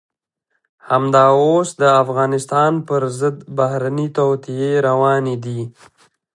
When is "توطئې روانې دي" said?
4.17-5.61